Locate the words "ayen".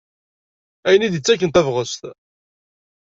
0.87-1.05